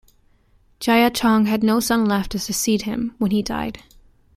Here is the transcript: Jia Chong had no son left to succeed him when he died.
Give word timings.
Jia 0.79 1.11
Chong 1.13 1.45
had 1.45 1.61
no 1.61 1.79
son 1.79 2.05
left 2.05 2.31
to 2.31 2.39
succeed 2.39 2.81
him 2.81 3.13
when 3.19 3.29
he 3.29 3.43
died. 3.43 3.83